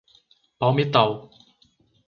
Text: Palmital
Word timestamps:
Palmital 0.59 1.11